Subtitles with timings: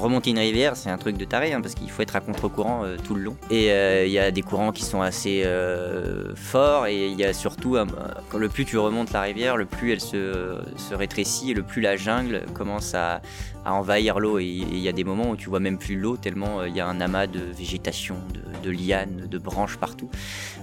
[0.00, 2.84] remonter une rivière, c'est un truc de taré, hein, parce qu'il faut être à contre-courant
[2.84, 3.36] euh, tout le long.
[3.50, 7.24] Et euh, il y a des courants qui sont assez euh, forts, et il y
[7.24, 7.76] a surtout,
[8.36, 10.56] le plus tu remontes la rivière, le plus elle se,
[10.92, 13.20] rétrécit, et le plus la jungle commence à,
[13.64, 14.38] envahir l'eau.
[14.38, 16.80] Et il y a des moments où tu vois même plus l'eau, tellement il y
[16.80, 18.16] a un amas de végétation,
[18.62, 20.10] de, lianes, de branches partout.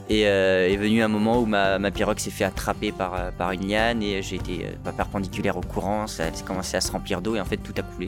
[0.10, 4.02] Et est venu un moment où ma, pirogue s'est fait attraper par, par une liane,
[4.02, 4.66] et j'ai été
[4.98, 7.84] perpendiculaire au courant, ça a commencé à se remplir d'eau, et en fait tout a
[7.84, 8.08] coulé.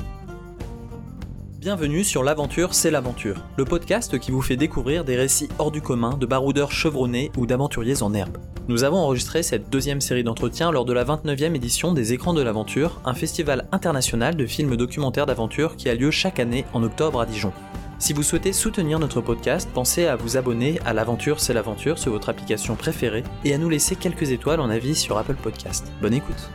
[1.59, 5.81] Bienvenue sur L'aventure, c'est l'aventure, le podcast qui vous fait découvrir des récits hors du
[5.81, 8.37] commun de baroudeurs chevronnés ou d'aventuriers en herbe.
[8.69, 12.41] Nous avons enregistré cette deuxième série d'entretiens lors de la 29e édition des Écrans de
[12.41, 17.19] l'Aventure, un festival international de films documentaires d'aventure qui a lieu chaque année en octobre
[17.19, 17.51] à Dijon.
[17.97, 22.13] Si vous souhaitez soutenir notre podcast, pensez à vous abonner à L'aventure, c'est l'aventure sur
[22.13, 25.91] votre application préférée et à nous laisser quelques étoiles en avis sur Apple Podcast.
[26.01, 26.49] Bonne écoute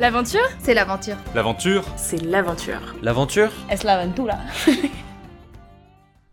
[0.00, 0.48] L'aventure?
[0.60, 1.16] C'est l'aventure.
[1.34, 1.82] L'aventure?
[1.96, 2.94] C'est l'aventure.
[3.02, 3.50] L'aventure?
[3.68, 4.36] Es l'aventura.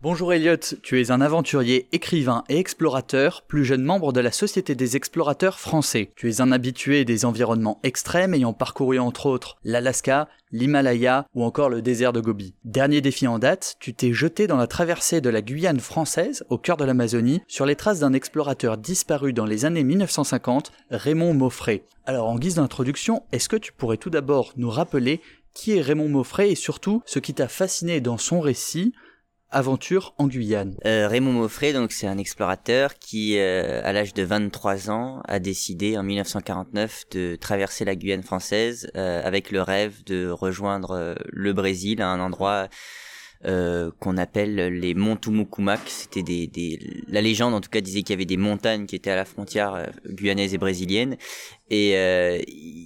[0.08, 4.76] Bonjour Elliot, tu es un aventurier, écrivain et explorateur, plus jeune membre de la Société
[4.76, 6.12] des explorateurs français.
[6.14, 11.70] Tu es un habitué des environnements extrêmes ayant parcouru entre autres l'Alaska, l'Himalaya ou encore
[11.70, 12.54] le désert de Gobi.
[12.64, 16.56] Dernier défi en date, tu t'es jeté dans la traversée de la Guyane française, au
[16.56, 21.82] cœur de l'Amazonie, sur les traces d'un explorateur disparu dans les années 1950, Raymond Moffret.
[22.04, 25.20] Alors en guise d'introduction, est-ce que tu pourrais tout d'abord nous rappeler
[25.52, 28.92] qui est Raymond Moffret et surtout ce qui t'a fasciné dans son récit?
[29.50, 30.76] Aventure en Guyane.
[30.84, 35.38] Euh, Raymond Moffret, donc c'est un explorateur qui, euh, à l'âge de 23 ans, a
[35.38, 41.14] décidé en 1949 de traverser la Guyane française euh, avec le rêve de rejoindre euh,
[41.30, 42.68] le Brésil à un endroit
[43.44, 45.18] euh, qu'on appelle les monts
[45.86, 48.96] C'était des, des, la légende en tout cas disait qu'il y avait des montagnes qui
[48.96, 51.16] étaient à la frontière guyanaise et brésilienne
[51.68, 52.40] et euh,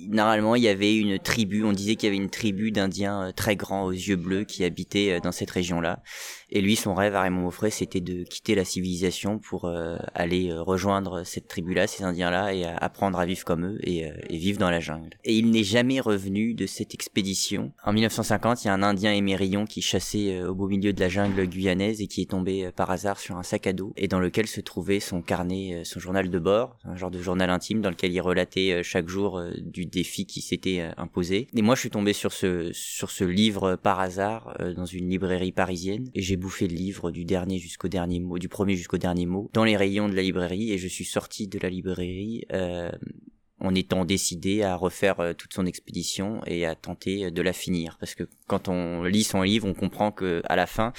[0.08, 3.33] normalement, il y avait une tribu, on disait qu'il y avait une tribu d'Indiens euh,
[3.33, 6.02] très grands aux yeux bleus qui habitaient euh, dans cette région-là.
[6.50, 10.52] Et lui, son rêve à Raymond Moffret, c'était de quitter la civilisation pour euh, aller
[10.52, 14.70] rejoindre cette tribu-là, ces Indiens-là, et apprendre à vivre comme eux et, et vivre dans
[14.70, 15.10] la jungle.
[15.24, 17.72] Et il n'est jamais revenu de cette expédition.
[17.84, 21.08] En 1950, il y a un Indien émérillon qui chassait au beau milieu de la
[21.08, 24.20] jungle guyanaise et qui est tombé par hasard sur un sac à dos et dans
[24.20, 27.90] lequel se trouvait son carnet, son journal de bord, un genre de journal intime dans
[27.90, 31.48] lequel il relatait euh, chaque jour euh, du défi qui s'était euh, imposé.
[31.55, 35.52] Et moi, je suis tombé sur ce sur ce livre par hasard dans une librairie
[35.52, 39.27] parisienne et j'ai bouffé le livre du dernier jusqu'au dernier mot, du premier jusqu'au dernier
[39.27, 42.45] mot, dans les rayons de la librairie et je suis sorti de la librairie.
[43.62, 48.14] en étant décidé à refaire toute son expédition et à tenter de la finir parce
[48.14, 50.92] que quand on lit son livre on comprend que à la fin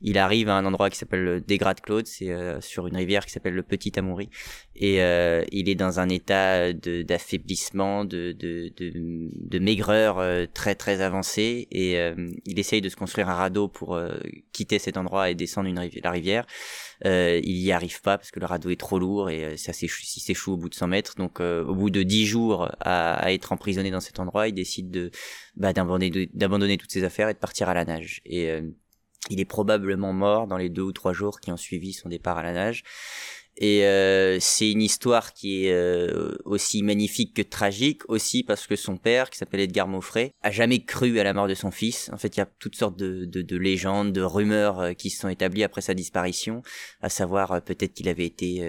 [0.00, 3.26] il arrive à un endroit qui s'appelle le Dégrade Claude, c'est euh, sur une rivière
[3.26, 4.30] qui s'appelle le Petit Amoury,
[4.76, 11.00] et euh, il est dans un état d'affaiblissement, de, de, de, maigreur euh, très très
[11.00, 11.98] avancé, et
[12.46, 13.98] il essaye de se construire un radeau pour
[14.52, 15.68] quitter cet endroit et descendre
[16.02, 16.46] la rivière.
[17.04, 20.56] il y arrive pas parce que le radeau est trop lourd et ça s'échoue au
[20.56, 21.14] bout de 100 mètres.
[21.16, 24.90] Donc au bout de 10 jours à, à, être emprisonné dans cet endroit, il décide
[24.90, 25.10] de
[25.56, 28.20] bah, d'abandonner toutes ses affaires et de partir à la nage.
[28.24, 28.50] Et
[29.30, 32.38] il est probablement mort dans les deux ou trois jours qui ont suivi son départ
[32.38, 32.84] à la nage.
[33.60, 38.76] Et euh, c'est une histoire qui est euh, aussi magnifique que tragique, aussi parce que
[38.76, 42.08] son père, qui s'appelle Edgar Moffret, a jamais cru à la mort de son fils.
[42.12, 45.10] En fait, il y a toutes sortes de, de, de légendes, de rumeurs euh, qui
[45.10, 46.62] se sont établies après sa disparition,
[47.00, 48.62] à savoir peut-être qu'il avait été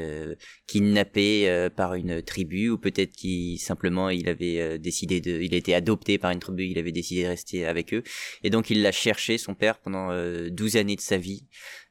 [0.67, 5.75] kidnappé par une tribu, ou peut-être qu'il simplement il avait décidé de, il a été
[5.75, 8.03] adopté par une tribu, il avait décidé de rester avec eux,
[8.43, 10.09] et donc il l'a cherché son père pendant
[10.49, 11.45] 12 années de sa vie.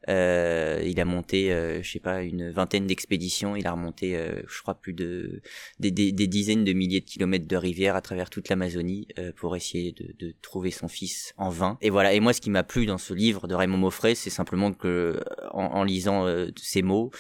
[0.09, 3.57] Euh, il a monté, euh, je sais pas, une vingtaine d'expéditions.
[3.57, 5.43] Il a remonté, euh, je crois, plus de
[5.81, 9.93] des, dizaines de milliers de kilomètres de rivières à travers toute l'Amazonie euh, pour essayer
[9.93, 11.79] de, trouver son fils en vain.
[11.81, 12.15] Et voilà.
[12.15, 15.21] Et moi, ce qui m'a plu dans ce livre de Raymond Moffret, c'est simplement que,
[15.51, 16.27] en, en lisant
[16.57, 17.11] ces mots,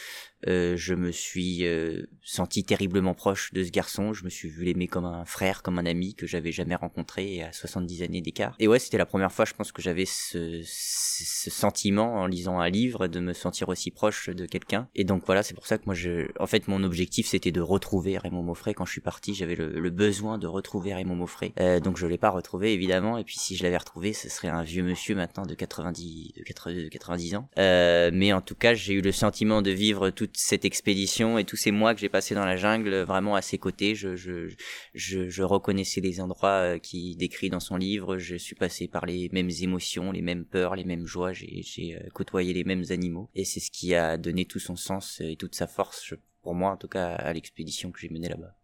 [0.46, 4.12] euh, je me suis euh, senti terriblement proche de ce garçon.
[4.12, 7.42] Je me suis vu l'aimer comme un frère, comme un ami que j'avais jamais rencontré
[7.42, 8.54] à 70 années d'écart.
[8.58, 12.60] Et ouais, c'était la première fois, je pense, que j'avais ce, ce, sentiment en lisant
[12.60, 14.88] un livre de me sentir aussi proche de quelqu'un.
[14.94, 17.60] Et donc voilà, c'est pour ça que moi, je, en fait, mon objectif, c'était de
[17.60, 18.74] retrouver Raymond Moffret.
[18.74, 21.52] Quand je suis parti, j'avais le, besoin de retrouver Raymond Moffret.
[21.58, 23.18] Euh, donc je l'ai pas retrouvé, évidemment.
[23.18, 26.42] Et puis si je l'avais retrouvé, ce serait un vieux monsieur maintenant de 90, de
[26.42, 27.48] 90, de 90 ans.
[27.58, 31.44] Euh, mais en tout cas, j'ai eu le sentiment de vivre tout cette expédition et
[31.44, 33.94] tous ces mois que j'ai passé dans la jungle vraiment à ses côtés.
[33.94, 34.54] Je, je,
[34.94, 38.18] je, je reconnaissais les endroits euh, qu'il décrit dans son livre.
[38.18, 41.32] Je suis passé par les mêmes émotions, les mêmes peurs, les mêmes joies.
[41.32, 43.30] J'ai euh, côtoyé les mêmes animaux.
[43.34, 46.70] Et c'est ce qui a donné tout son sens et toute sa force, pour moi
[46.70, 48.57] en tout cas, à l'expédition que j'ai menée là-bas.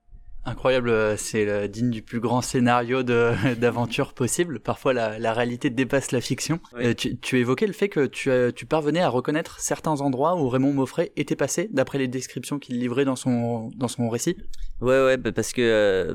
[0.47, 4.61] Incroyable, euh, c'est digne du plus grand scénario d'aventure possible.
[4.61, 6.61] Parfois, la, réalité dépasse la fiction.
[6.75, 10.49] Euh, tu, tu, évoquais le fait que tu, tu, parvenais à reconnaître certains endroits où
[10.49, 14.37] Raymond Moffret était passé, d'après les descriptions qu'il livrait dans son, dans son récit
[14.81, 16.15] Ouais, ouais, bah, parce que euh,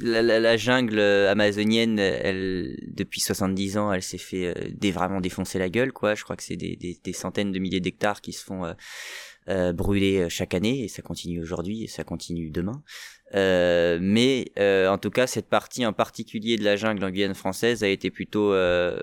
[0.00, 4.54] la, la, jungle amazonienne, elle, depuis 70 ans, elle s'est fait
[4.90, 6.14] vraiment défoncer la gueule, quoi.
[6.14, 8.74] Je crois que c'est des, des, des, centaines de milliers d'hectares qui se font
[9.48, 12.82] euh, brûlés euh, chaque année et ça continue aujourd'hui et ça continue demain.
[13.34, 17.34] Euh, mais euh, en tout cas, cette partie en particulier de la jungle en Guyane
[17.34, 19.00] française a été plutôt euh,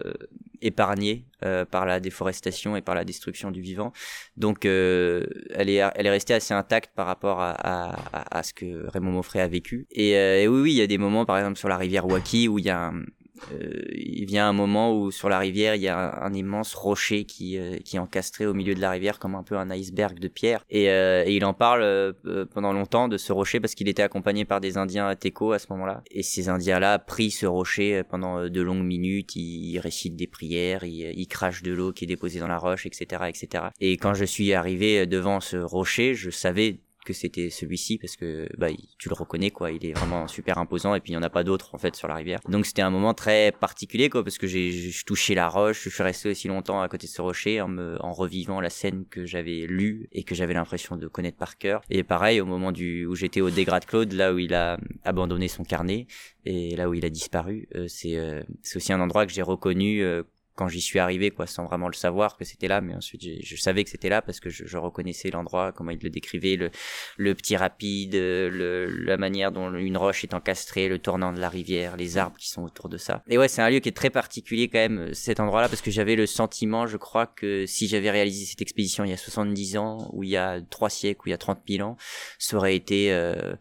[0.61, 1.25] épargnée
[1.71, 3.93] par la déforestation et par la destruction du vivant.
[4.35, 8.85] Donc, elle est elle est restée assez intacte par rapport à, à, à ce que
[8.89, 9.87] Raymond Moffret a vécu.
[9.89, 12.49] Et, et, oui, oui, il y a des moments, par exemple sur la rivière Waki,
[12.49, 13.03] où il y a un,
[13.51, 17.25] euh, il vient un moment où sur la rivière il y a un, immense rocher
[17.25, 20.19] qui euh, qui est encastré au milieu de la rivière comme un peu un iceberg
[20.19, 20.63] de pierre.
[20.69, 22.13] Et, euh, et il en parle
[22.53, 25.67] pendant longtemps de ce rocher parce qu'il était accompagné par des Indiens Teco à ce
[25.71, 26.03] moment-là.
[26.11, 29.35] Et ces Indiens-là prient ce rocher pendant de longues minutes.
[29.35, 32.85] Ils, récitent des prières ils, ils crachent de l'eau qui est déposée dans la roche
[32.85, 36.79] etc etc et quand je suis arrivé devant ce rocher je savais
[37.09, 38.67] que c'était celui-ci parce que bah,
[38.99, 41.31] tu le reconnais quoi, il est vraiment super imposant et puis il n'y en a
[41.31, 42.39] pas d'autres en fait sur la rivière.
[42.47, 46.03] Donc c'était un moment très particulier quoi parce que j'ai touché la roche, je suis
[46.03, 49.25] resté aussi longtemps à côté de ce rocher en me en revivant la scène que
[49.25, 51.81] j'avais lue et que j'avais l'impression de connaître par cœur.
[51.89, 55.47] Et pareil au moment du où j'étais au Dégrade Claude là où il a abandonné
[55.47, 56.05] son carnet
[56.45, 58.43] et là où il a disparu, euh, c'est euh,
[58.75, 60.21] aussi un endroit que j'ai reconnu euh,
[60.59, 63.55] quand j'y suis arrivé, quoi, sans vraiment le savoir que c'était là, mais ensuite je
[63.55, 67.55] savais que c'était là parce que je, reconnaissais l'endroit, comment il le décrivait, le, petit
[67.55, 72.17] rapide, le, la manière dont une roche est encastrée, le tournant de la rivière, les
[72.17, 73.23] arbres qui sont autour de ça.
[73.29, 75.91] Et ouais, c'est un lieu qui est très particulier quand même, cet endroit-là, parce que
[75.91, 79.77] j'avais le sentiment, je crois, que si j'avais réalisé cette expédition il y a 70
[79.77, 81.95] ans, ou il y a trois siècles, ou il y a 30 000 ans,
[82.37, 83.55] ça aurait été euh,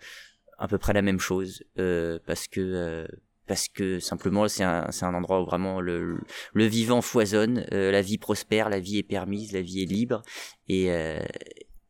[0.59, 3.06] à peu près la même chose, euh, parce que euh,
[3.49, 6.19] parce que simplement c'est un, c'est un endroit où vraiment le,
[6.53, 10.23] le vivant foisonne, euh, la vie prospère, la vie est permise, la vie est libre
[10.69, 11.19] et, euh,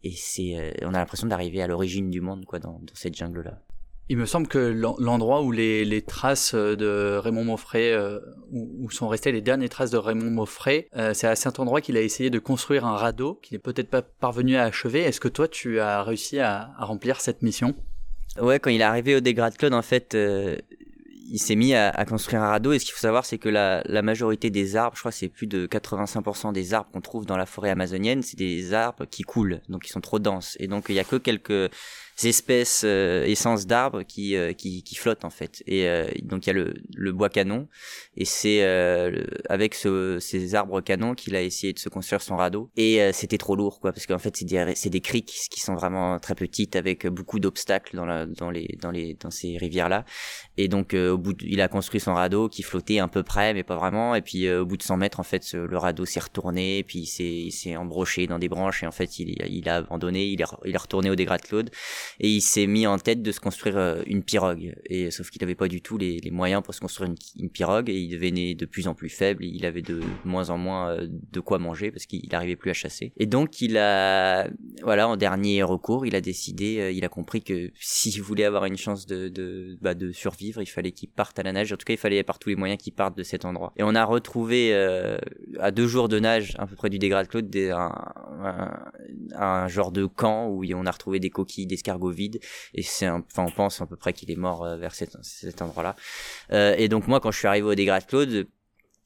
[0.04, 3.16] et c'est euh, on a l'impression d'arriver à l'origine du monde quoi dans, dans cette
[3.16, 3.58] jungle là.
[4.10, 7.94] Il me semble que l'endroit où les, les, traces de Raymond Moffret,
[8.50, 12.00] où, sont restées les dernières traces de Raymond Moffret, c'est à cet endroit qu'il a
[12.00, 15.00] essayé de construire un radeau qu'il n'est peut-être pas parvenu à achever.
[15.00, 17.74] Est-ce que toi, tu as réussi à, à remplir cette mission?
[18.40, 20.16] Ouais, quand il est arrivé au Dégrade Claude, en fait,
[21.30, 22.72] il s'est mis à, construire un radeau.
[22.72, 25.28] Et ce qu'il faut savoir c'est que la, la, majorité des arbres, je crois c'est
[25.28, 29.22] plus de 85% des arbres qu'on trouve dans la forêt amazonienne, c'est des arbres qui
[29.22, 30.56] coulent, donc ils sont trop denses.
[30.60, 31.70] Et donc il y a que quelques
[32.26, 35.62] espèces euh, essences d'arbres qui, euh, qui, qui flottent en fait.
[35.66, 37.68] Et euh, donc il y a le, le bois canon
[38.16, 38.62] et c'est
[39.48, 42.70] avec ce, ces arbres canons qu'il a essayé de se construire son radeau.
[42.76, 45.74] Et c'était trop lourd quoi parce qu'en fait c'est des c'est des criques qui sont
[45.74, 49.88] vraiment très petites avec beaucoup d'obstacles dans la dans les dans les dans ces rivières
[49.88, 50.04] là.
[50.56, 53.62] Et donc au bout il a construit son radeau qui flottait un peu près mais
[53.62, 54.14] pas vraiment.
[54.14, 57.00] Et puis au bout de 100 mètres en fait le radeau s'est retourné et puis
[57.00, 60.26] il s'est il s'est embroché dans des branches et en fait il il a abandonné
[60.26, 61.70] il est il est retourné au Dégrade Claude
[62.20, 64.74] et il s'est mis en tête de se construire euh, une pirogue.
[64.86, 67.98] Et sauf qu'il n'avait pas du tout les, moyens pour se construire une, pirogue et
[67.98, 69.44] il devenait de plus en plus faible.
[69.44, 72.74] il avait de moins en moins euh, de quoi manger parce qu'il n'arrivait plus à
[72.74, 73.12] chasser.
[73.16, 74.48] Et donc il a,
[74.82, 78.64] voilà, en dernier recours, il a décidé, euh, il a compris que s'il voulait avoir
[78.66, 81.72] une chance de de, bah, de survivre, il fallait qu'il parte à la nage.
[81.72, 83.72] En tout cas, il fallait par tous les moyens qu'il parte de cet endroit.
[83.76, 84.72] Et on a retrouvé
[85.58, 87.92] à deux jours de nage, à peu près du Dégrade Claude, des, un,
[89.34, 92.40] un, genre de camp où on a retrouvé des coquilles d'escargots vide
[92.74, 95.60] et c'est enfin on pense à peu près qu'il est mort euh, vers cet, cet
[95.62, 95.96] endroit-là.
[96.52, 98.46] Euh, et donc moi quand je suis arrivé au Dégrade Claude,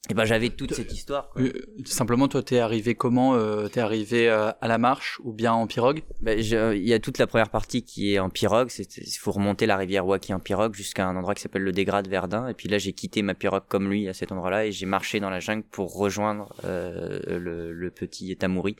[0.03, 1.29] et eh ben j'avais toute cette histoire.
[1.29, 1.43] Quoi.
[1.43, 1.53] Euh,
[1.85, 5.65] simplement, toi, t'es arrivé comment euh, T'es arrivé euh, à la marche ou bien en
[5.65, 6.01] pirogue?
[6.19, 8.69] Ben, Il y a toute la première partie qui est en pirogue.
[8.77, 12.09] Il faut remonter la rivière Waki en pirogue jusqu'à un endroit qui s'appelle le Dégrade
[12.09, 12.49] Verdun.
[12.49, 15.21] Et puis là, j'ai quitté ma pirogue comme lui à cet endroit-là et j'ai marché
[15.21, 18.75] dans la jungle pour rejoindre euh, le, le, petit Tamouri.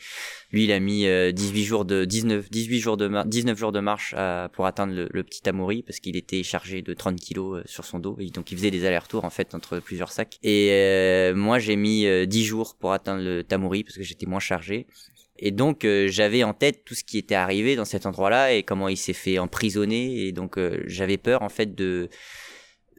[0.51, 4.13] Lui, il a mis 18 jours de 19 18 jours de 19 jours de marche
[4.17, 7.85] à, pour atteindre le, le petit Tamouri parce qu'il était chargé de 30 kilos sur
[7.85, 11.12] son dos et donc il faisait des allers-retours en fait entre plusieurs sacs et euh,
[11.33, 14.39] moi, j'ai mis euh, dix 10 jours pour atteindre le Tamouri parce que j'étais moins
[14.39, 14.87] chargé.
[15.37, 18.63] Et donc euh, j'avais en tête tout ce qui était arrivé dans cet endroit-là et
[18.63, 20.27] comment il s'est fait emprisonner.
[20.27, 22.09] Et donc j'avais peur en fait de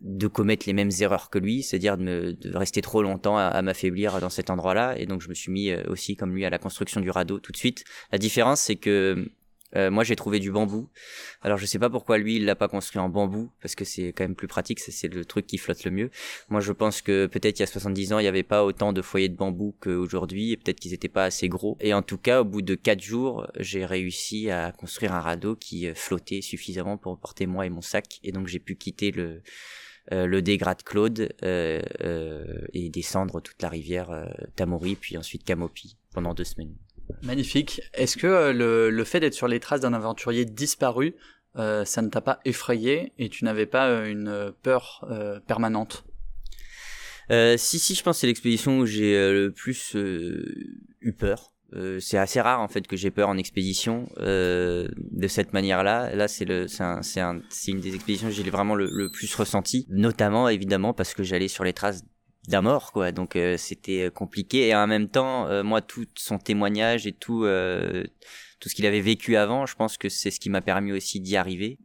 [0.01, 4.29] de commettre les mêmes erreurs que lui, c'est-à-dire de, rester trop longtemps à, m'affaiblir dans
[4.29, 4.99] cet endroit-là.
[4.99, 7.53] Et donc je me suis mis aussi comme lui à la construction du radeau tout
[7.53, 7.85] de suite.
[8.13, 9.31] La différence c'est que
[9.77, 10.89] Euh, moi, j'ai trouvé du bambou.
[11.43, 14.13] Alors, je sais pas pourquoi lui, il l'a pas construit en bambou, parce que c'est
[14.13, 14.81] quand même plus pratique.
[14.81, 16.11] C'est le truc qui flotte le mieux.
[16.49, 18.93] Moi, je pense que peut-être il y a 70 ans, il n'y avait pas autant
[18.93, 21.77] de foyers de bambou qu'aujourd'hui, et peut-être qu'ils n'étaient pas assez gros.
[21.81, 25.57] Et en tout cas, au bout de quatre jours, j'ai réussi à construire un radeau
[25.57, 28.21] qui euh, flottait suffisamment pour porter moi et mon sac.
[28.23, 29.43] Et donc, j'ai pu quitter le
[30.13, 30.43] euh, le
[30.85, 31.81] Claude euh,
[32.75, 34.11] et descendre toute la rivière
[34.55, 36.75] Tamori, puis ensuite Camopi pendant deux semaines.
[37.23, 37.81] Magnifique.
[37.95, 41.15] Est-ce que euh, le, fait d'être sur les traces d'un aventurier disparu,
[41.57, 45.07] euh, ça ne t'a pas effrayé et tu n'avais pas euh, une peur
[45.47, 46.05] permanente?
[47.31, 51.55] Si, si, je pense c'est l'expédition où j'ai le plus eu peur.
[51.99, 56.15] c'est assez rare en fait que j'ai peur en expédition de cette manière-là.
[56.15, 59.87] Là, c'est le, c'est, un, une des expéditions que j'ai vraiment le, le, plus ressenti,
[59.89, 62.05] notamment évidemment parce que j'allais sur les traces
[62.49, 63.13] d'un mort quoi.
[63.13, 64.69] Donc euh, c'était euh, compliqué.
[64.69, 67.47] Et en même temps euh, moi tout son témoignage et tout
[68.61, 71.21] tout ce qu'il avait vécu avant je pense que c'est ce qui m'a permis aussi
[71.21, 71.79] d'y arriver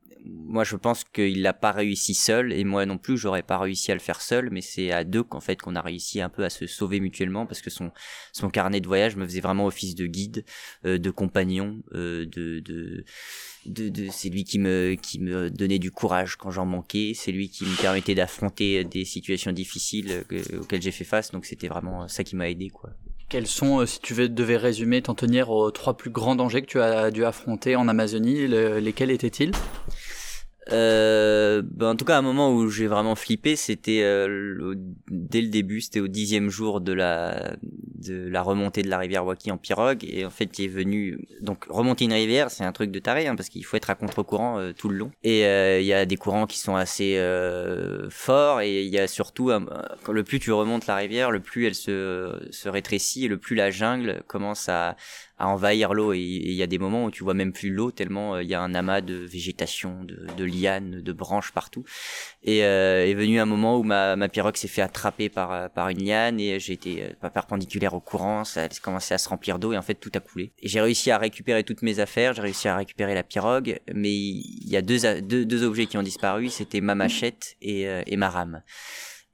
[0.45, 3.91] moi je pense qu'il l'a pas réussi seul et moi non plus j'aurais pas réussi
[3.91, 6.43] à le faire seul mais c'est à deux qu'en fait qu'on a réussi un peu
[6.43, 7.91] à se sauver mutuellement parce que son
[8.33, 10.45] son carnet de voyage me faisait vraiment office de guide
[10.83, 13.05] de compagnon de, de
[13.65, 17.31] de, de c'est lui qui me qui me donnait du courage quand j'en manquais c'est
[17.31, 20.23] lui qui me permettait d'affronter des situations difficiles
[20.59, 22.91] auxquelles j'ai fait face donc c'était vraiment ça qui m'a aidé quoi.
[23.29, 26.67] Quels sont, euh, si tu devais résumer, t'en tenir aux trois plus grands dangers que
[26.67, 29.51] tu as dû affronter en Amazonie, lesquels étaient-ils?
[30.71, 34.75] Euh, ben, en tout cas, un moment où j'ai vraiment flippé, c'était euh,
[35.09, 39.25] dès le début, c'était au dixième jour de la de la remontée de la rivière
[39.25, 42.71] Waki en pirogue, et en fait, il est venu donc remonter une rivière, c'est un
[42.71, 45.45] truc de taré, hein, parce qu'il faut être à contre-courant euh, tout le long, et
[45.45, 47.19] euh, il y a des courants qui sont assez
[48.09, 51.75] forts, et il y a surtout le plus tu remontes la rivière, le plus elle
[51.75, 54.95] se se rétrécit, et le plus la jungle commence à
[55.39, 57.91] à envahir l'eau et il y a des moments où tu vois même plus l'eau
[57.91, 61.85] tellement euh, il y a un amas de végétation, de, lianes, de branches partout.
[62.43, 65.67] Et euh, est venu un moment où ma, ma pirogue s'est fait attraper par, euh,
[65.69, 69.17] par une liane et j'ai été euh, pas perpendiculaire au courant, ça a commencé à
[69.17, 70.51] se remplir d'eau et en fait tout a coulé.
[70.61, 74.69] J'ai réussi à récupérer toutes mes affaires, j'ai réussi à récupérer la pirogue, mais il
[74.69, 78.29] y a deux, deux, deux objets qui ont disparu, c'était ma machette et, et ma
[78.29, 78.61] rame.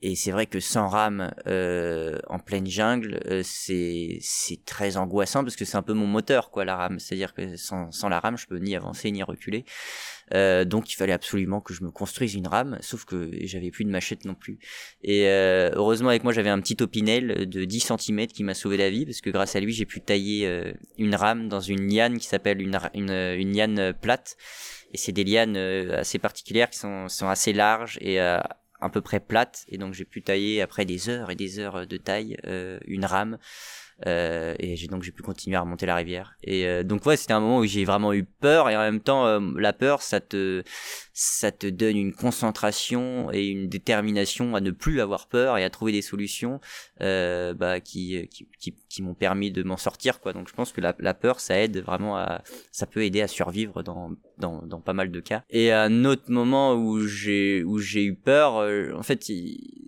[0.07, 5.43] Et c'est vrai que sans rame euh, en pleine jungle, euh, c'est c'est très angoissant
[5.43, 6.99] parce que c'est un peu mon moteur quoi la rame.
[6.99, 9.65] C'est-à-dire que sans, sans la rame, je peux ni avancer ni reculer.
[10.35, 13.83] Euh, donc il fallait absolument que je me construise une rame, sauf que j'avais plus
[13.83, 14.59] de machette non plus.
[15.01, 18.77] Et euh, heureusement avec moi j'avais un petit opinel de 10 cm qui m'a sauvé
[18.77, 21.91] la vie parce que grâce à lui j'ai pu tailler euh, une rame dans une
[21.91, 24.37] liane qui s'appelle une, une, une liane plate.
[24.93, 29.19] Et c'est des lianes assez particulières qui sont, sont assez larges et à peu près
[29.19, 29.65] plate.
[29.67, 33.05] Et donc j'ai pu tailler après des heures et des heures de taille euh, une
[33.05, 33.37] rame.
[34.07, 36.35] Euh, et j'ai donc j'ai pu continuer à remonter la rivière.
[36.43, 38.69] Et euh, donc ouais c'était un moment où j'ai vraiment eu peur.
[38.69, 40.63] Et en même temps euh, la peur ça te
[41.17, 45.69] ça te donne une concentration et une détermination à ne plus avoir peur et à
[45.69, 46.59] trouver des solutions
[47.01, 50.71] euh, bah, qui, qui, qui, qui m'ont permis de m'en sortir quoi donc je pense
[50.71, 54.61] que la, la, peur ça aide vraiment à ça peut aider à survivre dans, dans,
[54.61, 58.55] dans pas mal de cas et un autre moment où j'ai où j'ai eu peur
[58.95, 59.31] en fait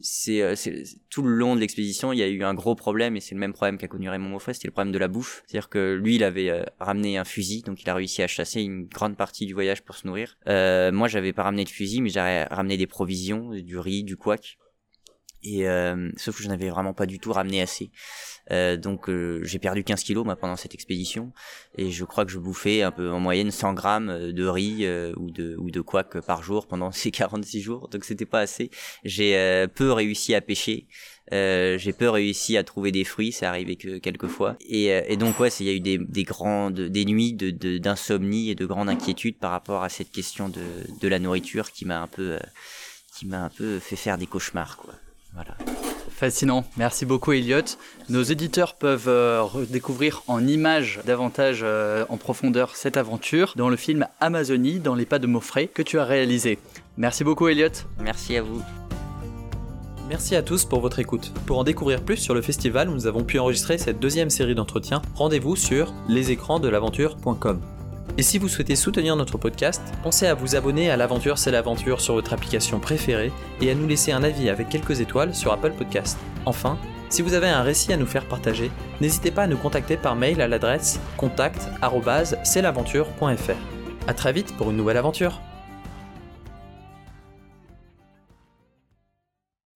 [0.02, 3.36] c'est tout le long de l'expédition il y a eu un gros problème et c'est
[3.36, 5.44] le même problème qu'a connu Raymond Moffret, c'était le problème de la bouffe.
[5.46, 8.62] C'est-à-dire que lui, il avait euh, ramené un fusil, donc il a réussi à chasser
[8.62, 10.38] une grande partie du voyage pour se nourrir.
[10.48, 14.58] Euh, moi, pas ramené de fusil, mais j'avais ramené des provisions, du riz, du couac.
[15.44, 17.92] Et euh, sauf que je n'avais vraiment pas du tout ramené assez.
[18.52, 21.34] Euh, donc euh, j'ai perdu 15 kilos moi pendant cette expédition
[21.78, 25.30] et je crois que je bouffais un peu en moyenne 100 grammes de riz ou
[25.30, 27.90] de ou couac par jour pendant ces 46 jours.
[27.90, 28.72] Donc c'était pas assez.
[29.04, 30.88] J'ai peu réussi à pêcher.
[31.34, 34.56] Euh, j'ai peu réussi à trouver des fruits, c'est arrivé que quelques fois.
[34.68, 37.78] Et, euh, et donc ouais, il y a eu des, des grandes, des nuits de
[37.78, 40.62] d'insomnie et de grande inquiétude par rapport à cette question de,
[41.02, 42.40] de la nourriture qui m'a un peu, euh,
[43.18, 44.94] qui m'a un peu fait faire des cauchemars quoi.
[45.34, 45.56] Voilà.
[46.10, 47.62] Fascinant, merci beaucoup Elliot.
[48.10, 49.08] Nos éditeurs peuvent
[49.44, 55.20] redécouvrir en images davantage en profondeur cette aventure dans le film Amazonie dans les pas
[55.20, 56.58] de Moffret que tu as réalisé.
[56.96, 57.70] Merci beaucoup Elliot.
[58.00, 58.64] Merci à vous.
[60.10, 61.34] Merci à tous pour votre écoute.
[61.46, 64.56] Pour en découvrir plus sur le festival où nous avons pu enregistrer cette deuxième série
[64.56, 67.60] d'entretiens, rendez-vous sur lesécransdelaventure.com.
[68.18, 72.00] Et si vous souhaitez soutenir notre podcast, pensez à vous abonner à l'aventure c'est l'aventure
[72.00, 75.74] sur votre application préférée et à nous laisser un avis avec quelques étoiles sur Apple
[75.78, 76.18] Podcast.
[76.46, 76.78] Enfin,
[77.10, 78.72] si vous avez un récit à nous faire partager,
[79.02, 84.08] n'hésitez pas à nous contacter par mail à l'adresse contact@cestlaventure.fr.
[84.08, 85.42] À très vite pour une nouvelle aventure.